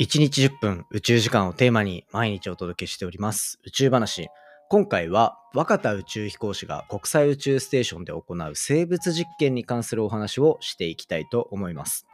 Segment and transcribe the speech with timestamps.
[0.00, 4.28] 1日10分宇宙時間をテーマに毎日お届けしております宇宙話。
[4.70, 12.06] 今回は若田宇宙飛行士が国際宇宙ステーションで行う生物実験に関するお話をしていきたいと思います。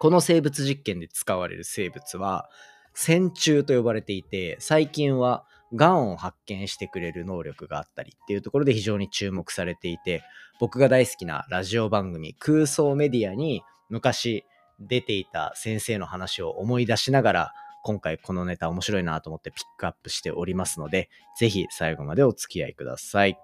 [0.00, 2.50] この生物実験で使われる生物は
[2.92, 5.44] 線虫と呼ばれていて最近は
[5.76, 10.24] がんを発見してくれる能力があったりっていうところで非常に注目されていて
[10.58, 14.44] 僕が大好きなラジオ番組空想メディアに昔
[14.80, 23.38] 出ていた先生の話を思い出しながら、今回このネタ面白いなと思ってピックアップしておりますので、ぜひ最後までお付き合いください。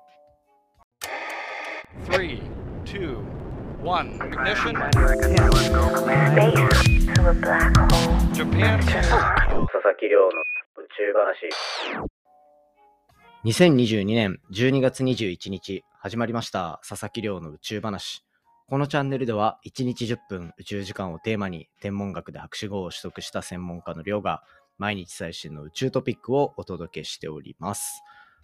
[2.07, 2.41] 3,
[2.85, 3.17] 2,
[3.83, 4.73] 1, ignition.
[8.33, 8.79] Japan.
[8.81, 11.49] 佐々木亮の宇宙話。
[13.45, 18.25] 2022年12月21日始まりました佐々木亮の宇宙話。
[18.73, 24.43] このチャンネルでは1日10分宇宙時間をテーマに天文学で博士号を取得した専門家の亮が
[24.79, 28.01] 毎日最新の宇宙トピックをお届けしております。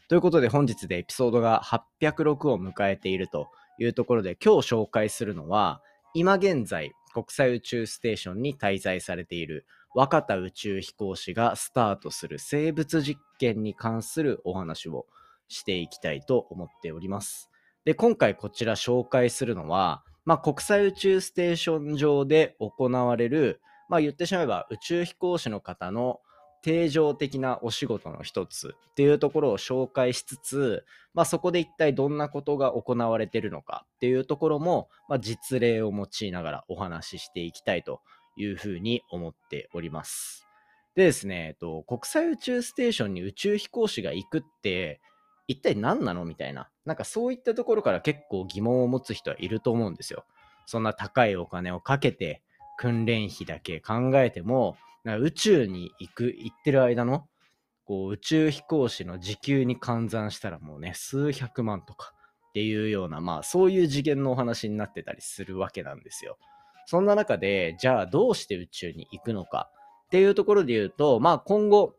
[0.06, 1.62] ということで本日でエピソードが
[2.02, 3.48] 806を迎えていると
[3.78, 5.80] いうところで今日紹介するのは
[6.12, 15.06] 今現在国際宇宙ステーションに滞在されている若田宇宙飛行士がスタートする生物実験に関するお話を
[15.48, 17.48] していきたいと思っております。
[17.84, 26.20] で、今回こちら紹介するのはまあ、国際宇宙ステーション上で行われる、まあ、言ってしまえば宇宙飛行士の方の
[26.60, 38.02] 定常的なお仕事の一つっていうところを紹介しつつ、まあ、そこで一体どんなことが行われてるのかっていうところも、まあ、実例を用いながらお話ししていきたいと
[38.36, 40.46] いうふうに思っております。
[40.94, 45.00] でですね、えっと、国際宇宙ステーションに宇宙飛行士が行くって
[45.46, 46.68] 一体何なのみたいな。
[46.88, 50.24] なんかそういったところから結構疑問を持つ人はいると思うんですよ。
[50.64, 52.42] そんな高いお金をかけて
[52.78, 57.28] 訓練費だけ考えても、宇宙に行く、行ってる間の
[57.84, 62.14] こう宇宙飛行士の時給に換算したらもうね、数百万とか
[62.50, 66.38] っていうような、まあそういう次元のお話になってたりするわけなんですよ。
[66.86, 69.70] そんな中で、じゃあどうして宇宙に行くのか
[70.06, 71.94] っていうところで言うと、まあ今後、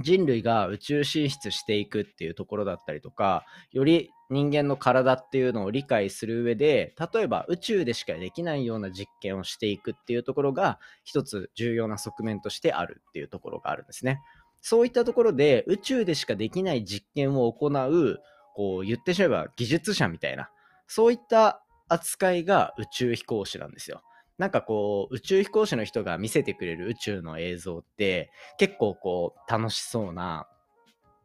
[0.00, 14.20] 人類が宇宙進出していくっていうところだったりとか、より人間の体っていうのを理解する上で、例えば宇宙でしかできないような実験をしていくっていうところが、一つ重要な側面としてあるっていうところがあるんですね。
[14.60, 18.20] そういったところで宇宙でしかできない実験を行う、
[18.54, 20.50] こう言ってしまえば技術者みたいな、
[20.86, 24.02] そういった扱いが宇宙飛行士なんですよ。
[24.38, 30.46] なんかこう、宇宙飛行士の人が見せてくれる宇宙の映像って、結構こう、楽しそうな、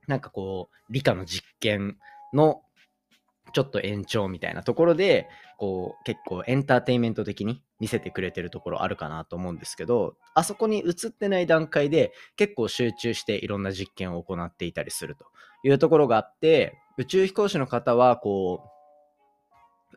[0.07, 1.97] なんかこう、理科の実験
[2.33, 2.61] の
[3.53, 15.25] ちょっと延長みたいなところで、こう、結構エンターテインメント的に見せてくれてるところあるかなと思うんですけど、あそこに映ってない段階で結構集中していろんな実験を行っていたりすると
[15.63, 18.63] いうところがあって、宇宙飛行士の方は、こ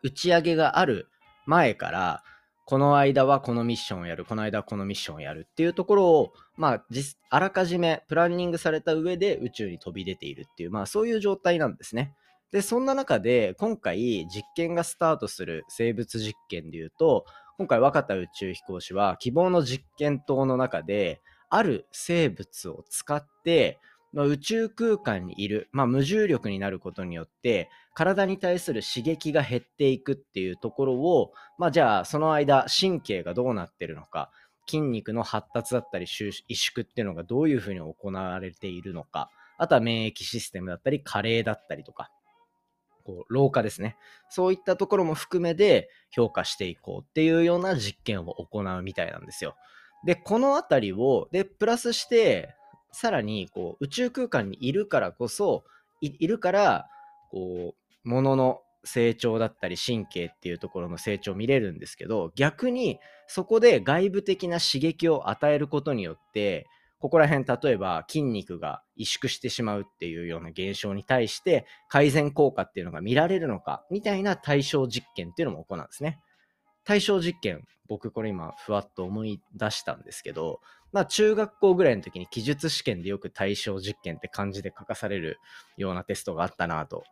[0.03, 1.07] う、打ち上げがある
[1.47, 2.23] 前から、
[2.67, 6.85] この間はこのミッションをやる、この間はこのミッションをやるっていうところを、まあ、
[7.29, 12.13] あらかじめプランニングされた上で宇宙に飛び出ているっていう、まあそういう状態なんですね。
[12.51, 17.23] で、そんな中で今回実験がスタートする生物実験でいうと、
[17.57, 23.79] 今回若田宇宙飛行士は希望の実験棟の中で、ある生物を使って、
[24.17, 34.31] まあ、宇宙空間にいる、まあ、無重力になることによって体に対する刺激が減っていくっていうところを、まあ、じゃあその間神経がどうなってるのか
[34.67, 39.29] 筋肉の発達だったり萎縮っていうのがどういうふうに行われているのか
[39.59, 42.09] あとは免疫システムだったり加齢だったりとか
[43.05, 43.97] こう老化ですね
[44.31, 49.55] そういったところも含めて評価していこうっていうような実験を行うみたいなんですよ。
[50.05, 52.55] でこの辺りをでプラスして
[52.97, 55.63] さらにこう宇宙空間にいるからこそ
[56.01, 56.87] いるから
[57.29, 57.75] こ
[58.05, 66.65] うものの成長だったり神経っていうところの成長を見れるんですけど逆にそこで外部的な刺激を与えることによって
[66.97, 76.19] ここら辺例えば筋肉が萎縮してしまうっていうような現象に対して改善効果っていうのが見られるのかみたいな対象実験っていうのも行うんですね。
[76.83, 80.59] 対象実験僕これ今ふわっと思い出したんですけど
[80.91, 85.39] まあ中学校ぐらいの時に記述試験でよく対象実験って漢字で書かされる
[85.77, 87.03] ようなテストがあったなと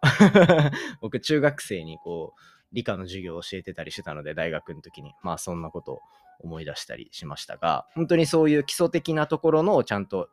[1.02, 2.40] 僕中学生にこう
[2.74, 6.02] 理科の授業を教えてたりしてたので大学の時にまあそんなことを
[6.40, 10.30] 思い出したりしましたが本当にそういう基礎的なところのちゃんと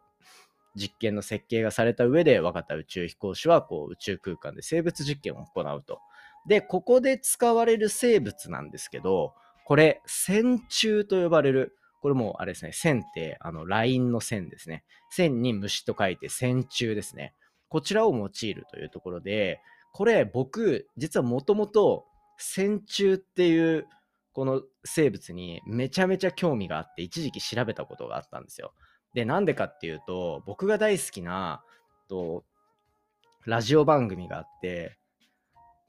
[0.75, 6.01] 実験の設計がされた上で若田宇宙飛行士はこう宇宙空間で生物実験を行うと。
[6.47, 14.85] で、ここで使われる生物なんですけど、これ、線虫と呼ばれるこれもあれですね、線ってあの LINE の線ですね。
[15.09, 17.33] 線に虫と書いて線虫ですね。
[17.69, 19.61] こちらを用いるというところで、
[19.93, 22.05] これ僕、実はもともと
[22.39, 23.87] 線虫っていう
[24.33, 28.73] この生物にめちゃめちゃ興味があって一時期調べたことがあったんですよ。
[29.15, 31.63] で、なんでかっていうと、僕が大好きな
[32.09, 32.43] と
[33.47, 34.99] ラジオ番組があって、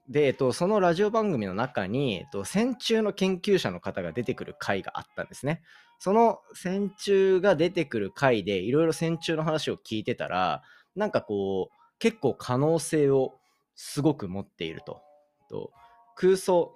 [0.09, 5.61] で、えっと、そのラジオ番組の中に、えっと、線虫の研究者の方が出てくる回があったんですね。
[5.99, 10.61] その線虫が出てくる回でいろいろ線虫の話を聞いてたら、
[10.95, 13.35] なんかこう、結構可能性を
[13.75, 15.01] すごく持っていると。
[15.49, 15.71] と
[16.15, 16.75] 空想、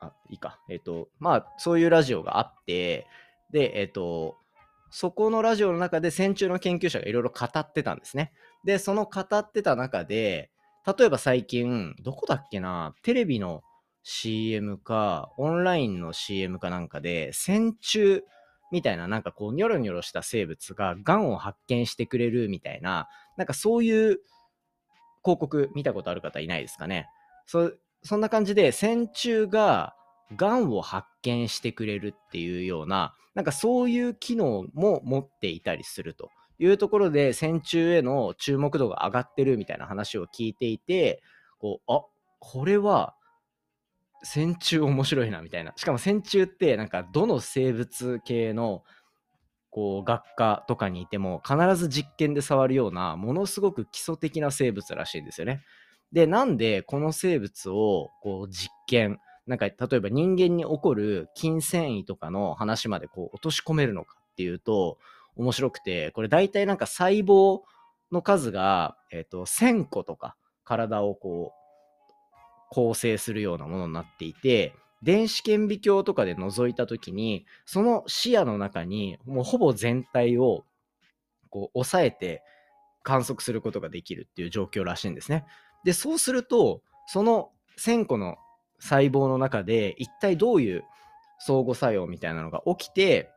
[0.00, 0.60] あ、いいか。
[0.68, 3.06] えっと、まあ、そういうラジオがあって、
[3.50, 4.36] で、えっと、
[4.90, 8.32] そこのラジオの中で線虫の研究者がいろいろ語ってたんですね。
[8.64, 10.50] で、その語ってた中で、
[10.96, 13.62] 例えば最近、どこだっけな、テレビの
[14.04, 18.22] CM か、オンラインの CM かなんかで、線虫
[18.72, 23.06] みたいな、なんかこう、ニョロニョロした生物が癌を発見してくれるみたいな、
[23.36, 24.20] なんかそういう
[25.24, 27.06] 広告見たことある方いないですかね？
[27.46, 29.94] そそんな感じで、線虫が
[30.36, 36.30] 癌を発見してくれるっていうような、なんかそういう機能も持っていたりすると。
[36.58, 41.22] いうところで線虫への注目度が上がってるみたいな話を聞いていて、
[41.58, 42.02] こう、あ、
[42.40, 43.14] これは
[44.22, 45.72] 線虫面白いなみたいな。
[45.76, 48.82] しかも線虫ってなんかどの生物系の
[49.70, 55.62] こう学科とかにいても必ず実験で触るようなものすごく基礎的な生物らしいんですよね。
[56.12, 64.98] で、なんでこの生物をこう実験、なんか例えば人間に起こる筋繊維とかの話までこう落とし込めるのかっていうと、
[65.38, 67.60] 面白くて、これ大体なんか細胞
[68.12, 71.58] の数が、えっ、ー、と、1000個とか体をこう、
[72.70, 80.64] 構成するようなものになっていて、電子顕微鏡とかで覗いた時に、その視野の中にもうほぼ全体を
[81.50, 82.42] こう抑えて
[83.02, 85.46] 観測することができるっていう状況らしいんですね。
[85.84, 88.36] で、そうすると、その1000個の
[88.80, 90.84] 細胞の中で一体どういう
[91.38, 93.30] 相互作用みたいなのが起きて、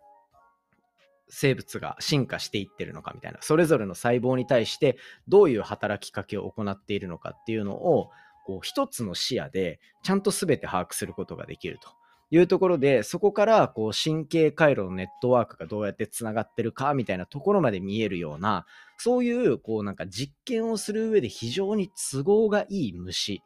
[1.33, 4.97] 生物が進化していってるのかみたいな、それぞれの細胞に対して
[5.27, 8.09] どういう働きかけを行っているのかっていうのを、
[8.45, 11.89] こう一つの視野でちゃんと全て把握することができると
[12.31, 18.65] いうところで、そこからこう神経回路のネットワークがどうやってつながってるかみたいなところまで見えるような、
[18.97, 23.41] そういうこうなんか実験をする上で非常に都合がいい虫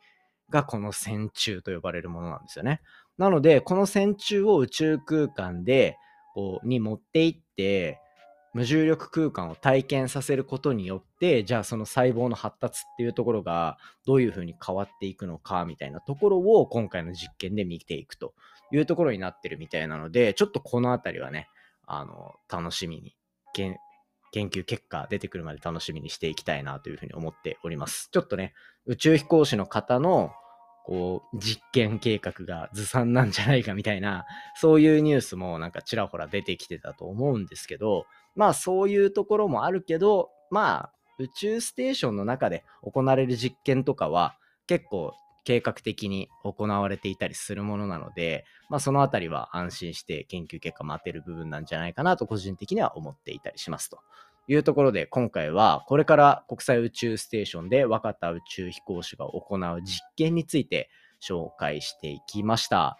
[0.50, 2.82] がこの線虫と呼ばれるものなんですよね。
[3.18, 5.98] なので、この線虫を宇宙空間で
[6.36, 8.02] こうに持っていって
[8.54, 18.34] 無重力空間を体験させることによってじゃあその細胞の発達っていうところがどういうふうに変わっていくのかみたいなところを今回の実験で見ていくと
[18.74, 21.48] いうところになってるみたいなのでちょっとこの辺りはね
[21.88, 23.16] あの楽しみに
[23.54, 23.78] 研
[24.34, 28.10] 究結果出てくるまで楽しみにしていきたいなというふうに思っております。
[28.12, 28.54] ちょっとね
[28.86, 30.32] 宇宙飛行士の方の
[30.86, 38.06] こう、実験計画がずさんなんじゃないかみたいな、そういうニュースもなんかちらほら出てきてたと思うんですけど、
[38.36, 44.38] まあそういうところもあるけど、まあ宇宙ステーションの中で行われる実験とかは
[44.68, 54.00] 結構計画的に行われていたりするものなので、まあそのあたりは安心して研究結果待てる部分なんじゃないかなと個人的には思っていたりしますと。
[54.48, 60.90] いうところで今回はこれから国際宇宙ステーションで若田宇宙飛行士が行う実験について
[61.22, 62.98] 紹介していきました。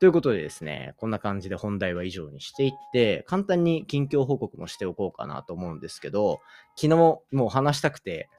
[0.00, 6.40] ということでですね、こんな感じで本題は以上にしていって、簡単に近況報告もしておこうかなと思うんですけど、
[6.74, 8.30] 昨日もう話したくて、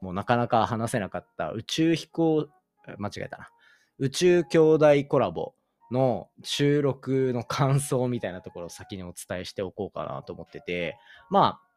[0.00, 2.48] もうなかなか話せなかった宇宙飛行、
[2.96, 3.50] 間違えたな。
[3.98, 5.52] 宇宙兄弟コラボ
[5.90, 10.96] の収録の感想みたいなところを先にお伝えしておこうかなと思ってて、
[11.28, 11.69] まあ、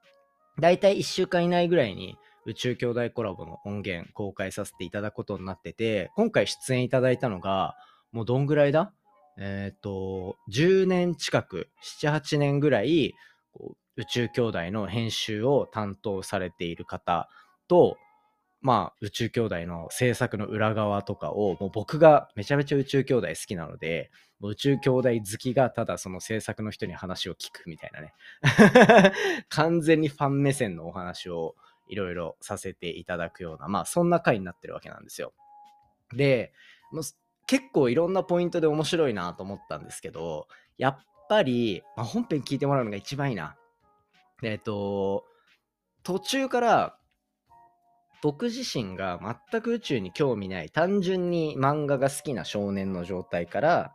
[0.60, 7.76] 大体1週間以内ぐらいに宇宙兄弟コラボの音源公開させていただくことになってて、今回出演いただいたのが、
[8.12, 8.94] もうどんぐらいだ？
[9.38, 11.70] えっ、ー、と、10年近く、
[12.02, 13.14] 7、8年ぐらい、
[13.96, 17.30] 宇宙兄弟の編集を担当されている方
[17.68, 17.98] と、
[18.64, 24.10] まあ、宇宙兄弟の制作の裏側とかを、もう僕がめちゃめちゃ宇宙兄弟好きなので、
[24.42, 28.14] 宇宙兄弟好きがただその制作の人に話を聞くみたいなね。
[29.50, 31.56] 完全にファン目線のお話を
[31.90, 35.34] いろいろさせていただくような、まあそんな回になってるわけなんですよ。
[36.14, 36.54] で、
[37.48, 43.58] 結構いろんなポイントで面白いなと思ったんですけど、やっぱり、まあ、本編聞いてもらうのが一番いいな。
[44.42, 45.26] えっ、と、
[46.04, 46.98] 途中から
[48.24, 49.20] 僕自身が
[49.52, 53.94] 全く宇宙に興味ない単純に漫画が好きな少年の状態から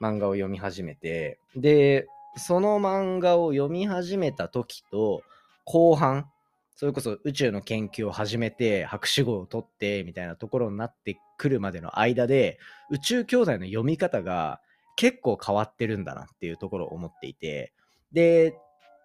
[0.00, 5.22] 漫画を読み始めてでその漫画を読み始めた時と
[5.64, 6.30] 後半
[6.76, 12.60] それこそ宇宙の研究を始めて博士号を取ってみたいなところになってくるまでの間で
[12.92, 14.60] 宇宙兄弟の読み方が
[14.94, 17.72] 結構変わってるんだなっていうところを思っていて
[18.12, 18.56] で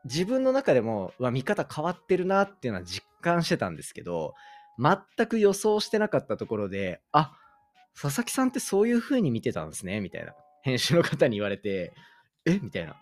[0.06, 4.36] 自分の中でもうわ見方変わってるなっていうのは実感してたんですけど
[4.78, 7.32] 全く予想してなかったところであ
[8.00, 10.34] 佐々木さんってそういう風に見てたんですねみたいな。
[10.64, 11.94] 編集の方に言われて
[12.46, 12.60] え？
[12.60, 12.96] みたいな。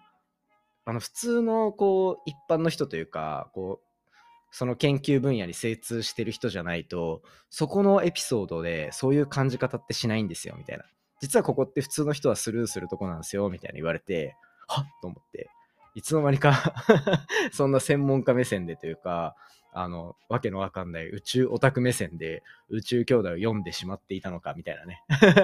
[0.84, 4.16] あの普通のこう一般の人というかこう
[4.52, 10.84] その研究分野に精通してる人じゃないとそこのエピソードでそういう感じ方ってしないんですよみたいな。
[11.22, 14.36] 実はここって普通の人はスルーするとこなんですよみたいな言われて
[14.68, 14.86] はっ？
[15.02, 15.50] と思って。
[15.96, 16.74] いつの間にか
[17.52, 19.36] そんな専門家目線でというか
[19.74, 25.04] あのわけのわかんない宇宙オタク目線で宇宙兄弟を読んでしまっていたのかみたいなね。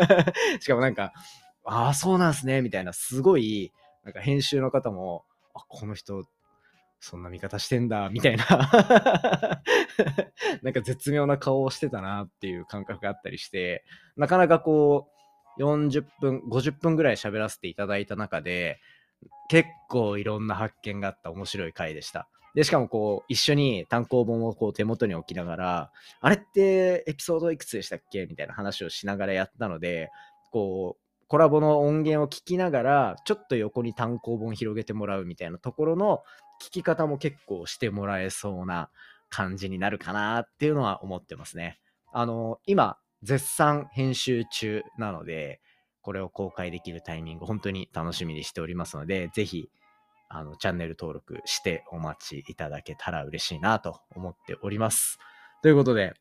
[0.59, 1.13] しかもなんか
[1.65, 3.71] ああそうなんすねみたいなすごい
[4.03, 6.25] なんか編集の方もあこの人
[6.99, 8.45] そんな見方してんだ、みたいな。
[10.61, 13.85] なんか絶妙な顔をしてたなっていう感覚があったりして、
[14.15, 15.07] なかなかこ
[15.57, 18.79] う、40分、50分ぐらい喋らせていただいた中で、
[19.49, 22.27] 結構いろんな発見があった面白い回でした。
[22.55, 30.09] で、しかもこう、一緒に単行本をこう手元に置きながら、あれってエピソードいくつでしたっけみたいな話をしながらやったので、
[30.51, 36.23] こう、コラボの音源を聞きながら、ちょっと横に単行本広げてもらうみたいなところの
[36.59, 38.89] 聞き方も結構してもらえそうな
[39.29, 41.79] 感じになるかなっていうのは思ってますね。
[42.11, 45.59] あの、今、絶賛編集中なので、
[46.07, 49.69] これを公開できるタイミング、本当に楽しみにしておりますので、ぜひ、
[50.29, 55.19] あの、チャンネル登録してお待ちいただけたら嬉しいなと思っております。
[55.61, 56.13] ということで、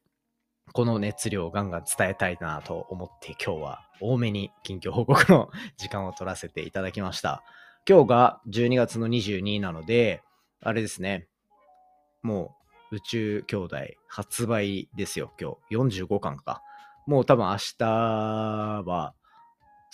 [0.73, 7.45] この熱量をガンガン伝えたいなと思って今日は多めに近況報告の時間を取らせていただきました。
[7.89, 10.21] 今日が12月の22日なので、
[10.63, 11.29] あれですね。
[12.25, 12.57] も
[12.91, 13.77] う宇宙兄弟
[14.09, 15.77] 発売ですよ、今日。
[16.01, 16.61] 45巻か。
[17.07, 17.85] もう多分明日
[18.85, 19.15] は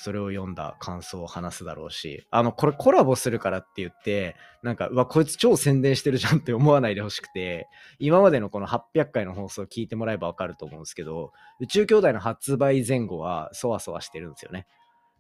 [0.02, 7.68] それを読んだ感想を話すだろうし、あの、これコラボするからって言って、なんか、うわ、こいつ超宣伝してるじゃんって思わないでほしくて、
[8.00, 14.66] 今までのこの800回の放送を聞いてもらえばわかると思うんですけど、宇宙兄弟の発売前後はそわそわしてるんですよね。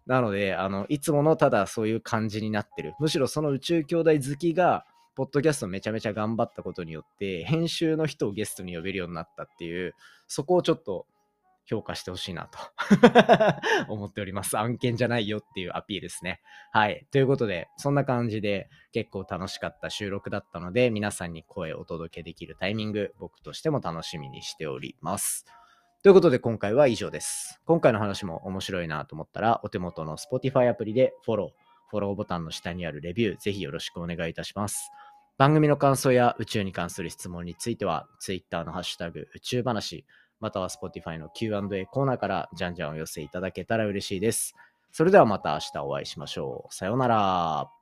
[0.06, 2.94] なので、あの、いつものただそういう感じになってる。
[2.98, 4.84] むしろその宇宙兄弟好きが、
[5.14, 9.94] ポッドキャストめちゃめちゃ頑張ったことによって、編集の人をゲストに呼べるようになったっていう、
[10.26, 11.06] そこをちょっと
[11.64, 12.58] 評価してほしいなと
[13.92, 14.58] 思っております。
[14.58, 16.40] 案件じゃないよっていうアピールですね。
[16.72, 17.06] はい。
[17.10, 25.46] ということで、そんな感じで結構楽しかった収録だったので、皆さんに声をお届けできるタイミング、僕としても楽しみにしております。
[26.02, 27.60] ということで今回は以上です。
[27.64, 31.50] 今回の話も面白いなと思ったら、お手元の Spotify アプリでフォロー、
[31.90, 34.90] フォローボタンの下にあるレビュー、ぜひよろしくお願いいたします。
[35.38, 40.04] 番組の感想や宇宙に関する質問については、Twitter のハッシュタグ宇宙話、
[40.42, 44.56] または Spotify の Q&A コーナーからじゃんじゃんお寄せいただけたら嬉しいです。
[44.90, 46.74] それではまた明日お会いしましょう。
[46.74, 47.81] さようなら。